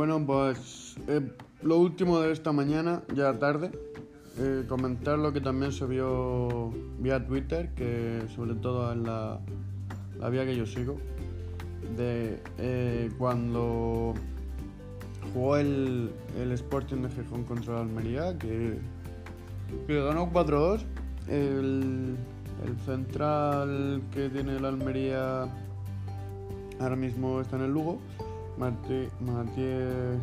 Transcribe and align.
Bueno, 0.00 0.24
pues 0.24 0.96
eh, 1.08 1.20
lo 1.60 1.76
último 1.76 2.20
de 2.20 2.32
esta 2.32 2.52
mañana, 2.52 3.02
ya 3.14 3.38
tarde, 3.38 3.70
eh, 4.38 4.64
comentar 4.66 5.18
lo 5.18 5.30
que 5.30 5.42
también 5.42 5.72
se 5.72 5.84
vio 5.84 6.72
vía 7.00 7.26
Twitter, 7.26 7.68
que 7.74 8.22
sobre 8.34 8.54
todo 8.54 8.90
es 8.92 8.96
la, 8.96 9.40
la 10.18 10.30
vía 10.30 10.46
que 10.46 10.56
yo 10.56 10.64
sigo, 10.64 10.96
de 11.98 12.42
eh, 12.56 13.10
cuando 13.18 14.14
jugó 15.34 15.58
el, 15.58 16.10
el 16.38 16.52
Sporting 16.52 17.02
de 17.02 17.10
Gijón 17.10 17.44
contra 17.44 17.74
la 17.74 17.80
Almería, 17.82 18.38
que, 18.38 18.78
que 19.86 20.02
ganó 20.02 20.32
4-2. 20.32 20.82
El, 21.28 22.16
el 22.64 22.76
central 22.86 24.00
que 24.14 24.30
tiene 24.30 24.60
la 24.60 24.68
Almería 24.68 25.42
ahora 26.78 26.96
mismo 26.96 27.42
está 27.42 27.56
en 27.56 27.64
el 27.64 27.72
Lugo, 27.72 28.00
Mathieu 28.60 30.20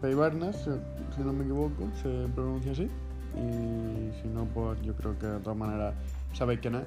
Peibarnas, 0.00 0.68
si 1.16 1.22
no 1.22 1.32
me 1.32 1.44
equivoco, 1.44 1.88
se 2.02 2.26
pronuncia 2.34 2.72
así. 2.72 2.88
Y 3.36 4.12
si 4.20 4.28
no, 4.28 4.44
pues 4.52 4.80
yo 4.82 4.94
creo 4.94 5.18
que 5.18 5.26
de 5.26 5.38
todas 5.40 5.56
maneras 5.56 5.94
sabéis 6.32 6.60
quién 6.60 6.74
es. 6.74 6.84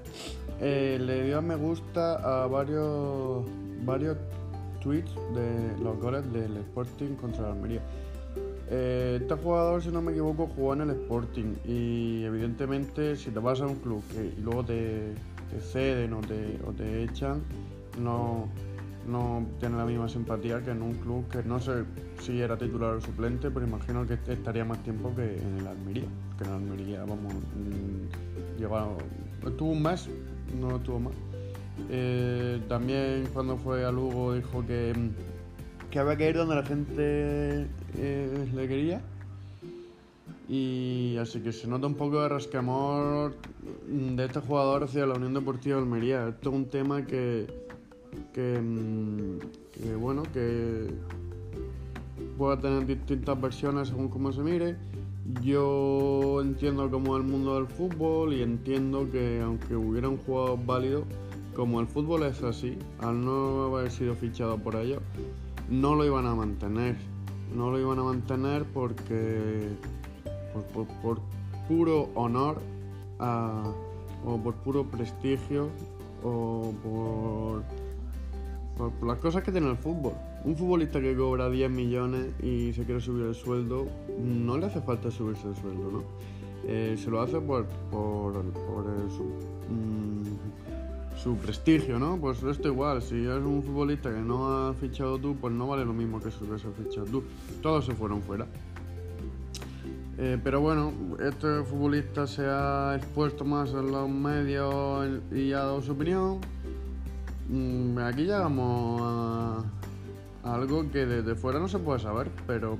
Eh, 0.59 0.97
le 0.99 1.23
dio 1.23 1.41
me 1.41 1.55
gusta 1.55 2.43
a 2.43 2.47
varios, 2.47 3.45
varios 3.85 4.17
tweets 4.81 5.13
de 5.33 5.83
los 5.83 5.97
goles 5.99 6.31
del 6.31 6.57
Sporting 6.57 7.15
contra 7.15 7.43
la 7.43 7.51
Almería. 7.53 7.81
Eh, 8.69 9.19
este 9.21 9.35
jugador, 9.35 9.81
si 9.81 9.89
no 9.89 10.01
me 10.01 10.11
equivoco, 10.11 10.47
jugó 10.55 10.73
en 10.73 10.81
el 10.81 10.89
Sporting 10.91 11.55
y 11.65 12.23
evidentemente 12.23 13.15
si 13.15 13.31
te 13.31 13.39
vas 13.39 13.61
a 13.61 13.67
un 13.67 13.75
club 13.75 14.03
que, 14.11 14.33
y 14.37 14.41
luego 14.41 14.63
te, 14.63 15.13
te 15.49 15.59
ceden 15.61 16.13
o 16.13 16.19
te, 16.19 16.59
o 16.67 16.71
te 16.73 17.03
echan, 17.03 17.41
no, 17.99 18.49
no 19.07 19.45
tiene 19.59 19.77
la 19.77 19.85
misma 19.85 20.09
simpatía 20.09 20.61
que 20.63 20.71
en 20.71 20.81
un 20.81 20.93
club 20.95 21.27
que 21.29 21.43
no 21.43 21.59
sé 21.59 21.85
si 22.21 22.41
era 22.41 22.57
titular 22.57 22.95
o 22.95 23.01
suplente, 23.01 23.49
pero 23.49 23.65
imagino 23.65 24.05
que 24.05 24.15
estaría 24.31 24.65
más 24.65 24.81
tiempo 24.83 25.13
que 25.15 25.37
en 25.37 25.59
el 25.59 25.67
Almería. 25.67 26.07
Que 26.37 26.43
en 26.43 26.49
el 26.49 26.55
Almería, 26.55 26.99
vamos, 27.01 27.33
mmm, 27.33 28.59
llegó, 28.59 28.97
estuvo 29.45 29.71
un 29.71 29.81
mes, 29.81 30.09
no 30.59 30.75
estuvo 30.75 30.99
más. 30.99 31.13
Eh, 31.89 32.59
también 32.67 33.27
cuando 33.33 33.57
fue 33.57 33.85
a 33.85 33.91
Lugo 33.91 34.33
dijo 34.33 34.65
que, 34.65 34.93
que 35.89 35.99
había 35.99 36.15
que 36.17 36.29
ir 36.29 36.35
donde 36.35 36.55
la 36.55 36.63
gente 36.63 37.67
eh, 37.97 38.49
le 38.53 38.67
quería. 38.67 39.01
Y 40.49 41.17
así 41.17 41.41
que 41.41 41.51
se 41.51 41.67
nota 41.67 41.87
un 41.87 41.95
poco 41.95 42.21
de 42.21 42.29
rascamor 42.29 43.35
de 43.85 44.25
este 44.25 44.39
jugador 44.39 44.85
hacia 44.85 45.05
la 45.05 45.15
Unión 45.15 45.33
Deportiva 45.33 45.75
de 45.75 45.81
Almería. 45.83 46.29
Esto 46.29 46.49
es 46.49 46.55
un 46.55 46.65
tema 46.69 47.05
que, 47.05 47.66
que, 48.37 49.39
que 49.73 49.95
bueno, 49.95 50.21
que 50.31 50.93
pueda 52.37 52.59
tener 52.59 52.85
distintas 52.85 53.41
versiones 53.41 53.87
según 53.87 54.09
cómo 54.09 54.31
se 54.31 54.41
mire. 54.41 54.75
Yo 55.41 56.39
entiendo 56.41 56.89
como 56.91 57.17
el 57.17 57.23
mundo 57.23 57.55
del 57.55 57.65
fútbol 57.65 58.33
y 58.35 58.43
entiendo 58.43 59.09
que 59.11 59.41
aunque 59.41 59.75
hubiera 59.75 60.07
un 60.07 60.17
jugador 60.17 60.59
válido, 60.67 61.03
como 61.55 61.81
el 61.81 61.87
fútbol 61.87 62.23
es 62.23 62.43
así, 62.43 62.77
al 62.99 63.25
no 63.25 63.75
haber 63.75 63.89
sido 63.89 64.13
fichado 64.13 64.59
por 64.59 64.75
ellos, 64.75 65.01
no 65.67 65.95
lo 65.95 66.05
iban 66.05 66.27
a 66.27 66.35
mantener. 66.35 66.95
No 67.55 67.71
lo 67.71 67.79
iban 67.79 67.97
a 67.97 68.03
mantener 68.03 68.65
porque 68.65 69.67
por, 70.53 70.85
por, 70.85 70.87
por 71.01 71.21
puro 71.67 72.09
honor 72.13 72.61
a, 73.17 73.63
o 74.23 74.37
por 74.37 74.53
puro 74.57 74.83
prestigio 74.85 75.69
o 76.23 76.71
por, 76.83 77.63
por, 78.77 78.91
las 79.05 79.17
cosas 79.19 79.43
que 79.43 79.51
tiene 79.51 79.69
el 79.69 79.77
fútbol. 79.77 80.13
Un 80.43 80.55
futbolista 80.55 81.01
que 81.01 81.15
cobra 81.15 81.49
10 81.49 81.69
millones 81.69 82.27
y 82.41 82.73
se 82.73 82.83
quiere 82.85 83.01
subir 83.01 83.25
el 83.25 83.35
sueldo, 83.35 83.87
no 84.19 84.57
le 84.57 84.67
hace 84.67 84.81
falta 84.81 85.11
subirse 85.11 85.47
el 85.47 85.55
sueldo, 85.55 85.91
¿no? 85.91 86.03
Eh, 86.65 86.97
se 87.01 87.09
lo 87.09 87.21
hace 87.21 87.39
por, 87.39 87.65
por, 87.89 88.33
por 88.43 88.85
su, 89.09 89.23
mmm, 89.69 91.17
su, 91.17 91.35
prestigio, 91.37 91.97
¿no? 91.97 92.17
Pues 92.17 92.43
esto 92.43 92.67
igual, 92.67 93.01
si 93.01 93.15
eres 93.15 93.43
un 93.43 93.63
futbolista 93.63 94.09
que 94.13 94.19
no 94.19 94.69
has 94.69 94.77
fichado 94.77 95.17
tú, 95.17 95.35
pues 95.39 95.53
no 95.53 95.67
vale 95.67 95.85
lo 95.85 95.93
mismo 95.93 96.19
que 96.19 96.29
si 96.29 96.43
hubieses 96.43 96.69
fichado 96.75 97.05
tú. 97.05 97.23
Todos 97.61 97.85
se 97.85 97.93
fueron 97.93 98.21
fuera. 98.21 98.45
Eh, 100.19 100.39
pero 100.43 100.61
bueno, 100.61 100.91
este 101.19 101.63
futbolista 101.63 102.25
se 102.25 102.43
ha 102.43 102.95
expuesto 102.97 103.45
más 103.45 103.69
en 103.69 103.91
los 103.91 104.09
medios 104.09 105.21
y 105.31 105.53
ha 105.53 105.59
dado 105.59 105.81
su 105.81 105.91
opinión. 105.91 106.39
Mm, 107.49 107.97
aquí 107.99 108.23
llegamos 108.23 109.01
a, 109.03 109.63
algo 110.43 110.89
que 110.91 111.05
desde 111.05 111.35
fuera 111.35 111.59
no 111.59 111.67
se 111.67 111.79
puede 111.79 111.99
saber, 111.99 112.29
pero 112.45 112.77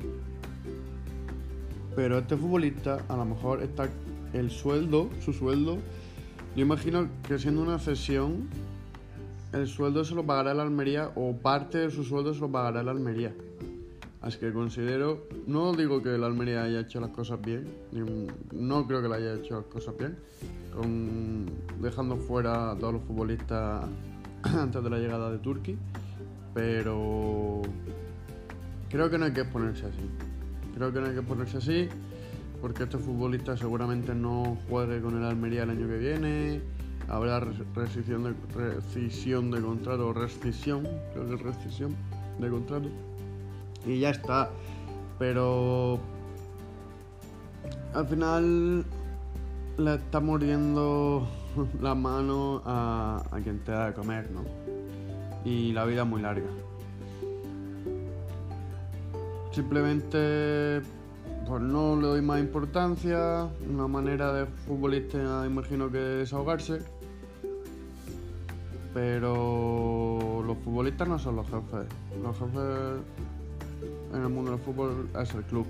pero 1.96 2.20
este 2.20 2.38
futbolista 2.38 3.00
a 3.10 3.16
lo 3.18 3.26
mejor 3.26 3.64
está 3.64 3.90
el 4.34 4.52
sueldo, 4.52 5.10
su 5.20 5.34
sueldo, 5.34 5.80
yo 6.56 6.62
imagino 6.62 7.10
que 7.28 7.40
siendo 7.40 7.64
una 7.64 7.80
cesión, 7.80 8.48
el 9.52 9.68
sueldo 9.68 10.04
se 10.04 10.14
lo 10.14 10.24
pagará 10.24 10.54
la 10.54 10.62
Almería 10.62 11.12
o 11.16 11.36
parte 11.36 11.80
de 11.80 11.90
su 11.90 12.04
sueldo 12.04 12.36
se 12.36 12.42
lo 12.42 12.52
pagará 12.52 12.84
la 12.84 12.92
Almería. 12.92 13.34
Así 14.22 14.38
que 14.38 14.54
considero, 14.54 15.28
no 15.48 15.74
digo 15.74 16.04
que 16.04 16.10
la 16.18 16.28
Almería 16.28 16.64
haya 16.64 16.82
hecho 16.82 17.00
las 17.00 17.12
cosas 17.12 17.42
bien, 17.42 17.68
no 18.52 18.86
creo 18.86 19.02
que 19.02 19.08
la 19.08 19.16
haya 19.16 19.34
hecho 19.34 19.56
las 19.56 19.66
cosas 19.66 19.96
bien, 19.98 20.18
dejando 21.80 22.18
fuera 22.18 22.72
a 22.72 22.78
todos 22.78 22.94
los 22.94 23.04
futbolistas 23.04 23.86
antes 24.44 24.84
de 24.84 24.90
la 24.90 24.98
llegada 24.98 25.32
de 25.32 25.40
Turquía, 25.40 25.76
pero 26.54 27.62
creo 28.90 29.10
que 29.10 29.18
no 29.18 29.26
hay 29.26 29.34
que 29.34 29.46
ponerse 29.46 29.86
así. 29.86 30.10
Creo 30.76 30.94
que 30.94 31.00
no 31.00 31.08
hay 31.08 31.16
que 31.16 31.22
ponerse 31.22 31.58
así, 31.58 31.90
porque 32.62 32.84
este 32.84 32.98
futbolista 32.98 33.58
seguramente 33.58 34.14
no 34.14 34.58
juegue 34.70 35.02
con 35.02 35.18
el 35.18 35.24
Almería 35.24 35.64
el 35.64 35.72
año 35.72 35.88
que 35.88 35.98
viene, 35.98 36.62
habrá 37.08 37.40
rescisión 37.40 38.24
de, 38.24 38.34
rescisión 38.56 39.52
de 39.52 39.62
contrato, 39.62 40.14
rescisión, 40.14 40.88
creo 41.14 41.28
que 41.28 41.36
es 41.36 41.42
rescisión 41.42 41.96
de 42.40 42.50
contrato 42.50 42.90
y 43.88 44.00
ya 44.00 44.10
está. 44.12 44.50
Pero 45.18 46.00
al 47.94 48.08
final 48.08 48.86
le 49.78 49.96
está 49.96 50.20
mordiendo 50.20 51.28
la 51.82 51.96
mano 51.96 52.62
a, 52.66 53.24
quien 53.44 53.60
te 53.60 53.72
da 53.72 53.88
de 53.88 53.94
comer, 53.94 54.30
¿no? 54.32 54.44
Y 55.46 55.72
la 55.74 55.86
vida 55.86 56.04
muy 56.04 56.22
larga. 56.22 56.48
Simplemente 59.52 60.82
pues 61.48 61.62
no 61.62 61.96
le 61.96 62.08
doy 62.08 62.22
más 62.22 62.42
importancia, 62.42 63.48
una 63.70 63.88
manera 63.88 64.34
de 64.34 64.46
futbolista 64.46 65.46
imagino 65.46 65.90
que 65.90 65.98
desahogarse. 65.98 66.82
Pero 68.94 70.44
los 70.46 70.58
futbolistas 70.58 71.08
no 71.08 71.20
son 71.20 71.38
los 71.38 71.46
jefes. 71.48 71.88
Los 72.22 72.38
jefes 72.38 73.02
en 74.14 74.22
el 74.22 74.30
mundo 74.30 74.52
del 74.52 74.60
fútbol 74.60 75.10
es 75.20 75.34
el 75.34 75.44
club. 75.44 75.66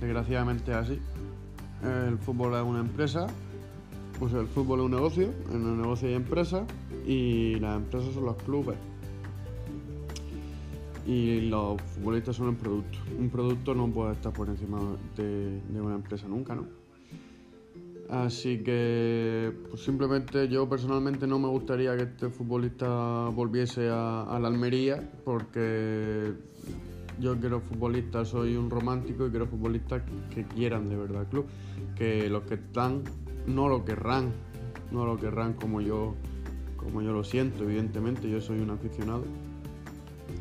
Desgraciadamente 0.00 0.72
es 0.72 0.76
así. 0.76 1.00
El 1.82 2.18
fútbol 2.18 2.54
es 2.54 2.62
una 2.62 2.80
empresa, 2.80 3.26
pues 4.18 4.32
el 4.34 4.46
fútbol 4.46 4.80
es 4.80 4.84
un 4.86 4.90
negocio, 4.92 5.32
en 5.50 5.66
el 5.66 5.76
negocio 5.76 6.08
hay 6.08 6.14
empresas 6.14 6.64
y 7.06 7.56
las 7.56 7.76
empresas 7.76 8.14
son 8.14 8.26
los 8.26 8.36
clubes. 8.42 8.76
Y 11.06 11.42
los 11.42 11.80
futbolistas 11.82 12.36
son 12.36 12.48
el 12.48 12.56
producto. 12.56 12.98
Un 13.18 13.28
producto 13.28 13.74
no 13.74 13.88
puede 13.88 14.12
estar 14.12 14.32
por 14.32 14.48
encima 14.48 14.80
de, 15.16 15.60
de 15.60 15.80
una 15.80 15.96
empresa 15.96 16.26
nunca, 16.28 16.54
¿no? 16.54 16.66
Así 18.08 18.62
que 18.62 19.52
pues 19.70 19.82
simplemente 19.82 20.48
yo 20.48 20.68
personalmente 20.68 21.26
no 21.26 21.38
me 21.38 21.48
gustaría 21.48 21.96
que 21.96 22.04
este 22.04 22.28
futbolista 22.28 23.28
volviese 23.34 23.88
a, 23.88 24.22
a, 24.22 24.38
la 24.38 24.48
Almería 24.48 25.10
porque 25.24 26.32
yo 27.20 27.38
quiero 27.38 27.60
futbolistas, 27.60 28.28
soy 28.28 28.56
un 28.56 28.70
romántico 28.70 29.26
y 29.26 29.30
quiero 29.30 29.46
futbolistas 29.46 30.02
que 30.34 30.44
quieran 30.44 30.88
de 30.88 30.96
verdad 30.96 31.22
el 31.22 31.28
club, 31.28 31.46
que 31.96 32.28
los 32.28 32.42
que 32.44 32.54
están 32.54 33.02
no 33.46 33.68
lo 33.68 33.84
querrán, 33.84 34.32
no 34.90 35.04
lo 35.06 35.16
querrán 35.18 35.54
como 35.54 35.80
yo, 35.80 36.14
como 36.76 37.02
yo 37.02 37.12
lo 37.12 37.24
siento, 37.24 37.64
evidentemente 37.64 38.28
yo 38.28 38.40
soy 38.40 38.60
un 38.60 38.70
aficionado 38.70 39.24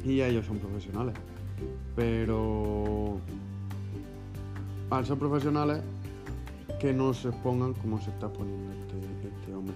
y 0.04 0.22
ellos 0.22 0.46
son 0.46 0.58
profesionales, 0.60 1.16
pero 1.96 3.20
al 4.90 5.06
ser 5.06 5.18
profesionales 5.18 5.82
que 6.80 6.94
no 6.94 7.14
se 7.14 7.30
expongan 7.30 7.74
como 7.74 8.00
se 8.02 8.10
está 8.10 8.32
poniendo 8.32 8.72
este, 8.74 9.28
este 9.28 9.56
hombre. 9.56 9.76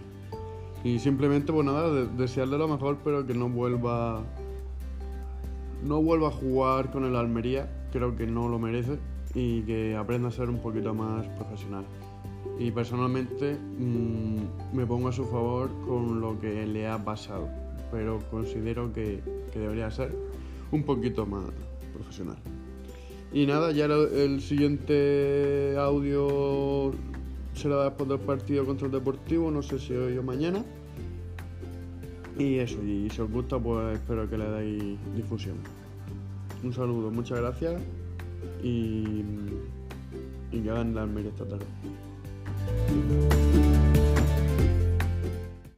Y 0.84 1.00
simplemente, 1.00 1.52
pues 1.52 1.66
nada, 1.66 1.92
de, 1.92 2.08
desearle 2.08 2.58
lo 2.58 2.68
mejor, 2.68 2.98
pero 3.04 3.26
que 3.26 3.34
no 3.34 3.50
vuelva. 3.50 4.24
No 5.84 6.02
vuelva 6.02 6.30
a 6.30 6.32
jugar 6.32 6.92
con 6.92 7.06
el 7.06 7.16
Almería, 7.16 7.70
creo 7.92 8.16
que 8.16 8.28
no 8.28 8.50
lo 8.50 8.60
merece, 8.60 8.98
y 9.34 9.62
que 9.62 9.96
aprenda 9.96 10.30
a 10.30 10.32
ser 10.32 10.50
un 10.50 10.60
poquito 10.60 10.94
más 10.94 11.28
profesional. 11.30 11.86
Y 12.60 12.72
personalmente 12.72 13.56
mmm, 13.56 14.76
me 14.76 14.86
pongo 14.86 15.10
a 15.10 15.12
su 15.12 15.26
favor 15.26 15.70
con 15.88 16.22
lo 16.22 16.40
que 16.40 16.66
le 16.66 16.88
ha 16.88 17.04
pasado, 17.04 17.48
pero 17.92 18.20
considero 18.32 18.92
que, 18.94 19.22
que 19.52 19.60
debería 19.60 19.92
ser 19.92 20.16
un 20.72 20.84
poquito 20.84 21.26
más 21.26 21.46
profesional. 21.94 22.38
Y 23.32 23.46
nada, 23.46 23.72
ya 23.72 23.86
el 23.86 24.42
siguiente 24.42 25.76
audio 25.78 26.92
será 27.54 27.84
después 27.84 28.10
del 28.10 28.20
partido 28.20 28.66
contra 28.66 28.88
el 28.88 28.94
Deportivo, 28.94 29.52
no 29.52 29.62
sé 29.62 29.80
si 29.80 29.94
hoy 29.94 30.18
o 30.18 30.24
mañana. 30.24 30.64
Y 32.40 32.60
eso, 32.60 32.84
y 32.84 33.10
si 33.10 33.22
os 33.22 33.32
gusta, 33.32 33.58
pues 33.58 33.98
espero 33.98 34.30
que 34.30 34.38
le 34.38 34.50
deis 34.50 34.98
difusión. 35.16 35.56
Un 36.64 36.74
saludo, 36.74 37.10
muchas 37.12 37.40
gracias 37.40 37.82
y, 38.64 39.24
que 40.52 40.70
hagan 40.70 40.94
la 40.96 41.08
esta 41.22 41.46
tarde. 41.46 41.66